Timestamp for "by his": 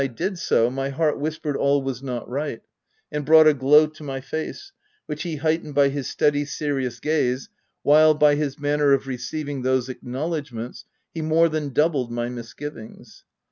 5.75-6.09, 8.15-8.57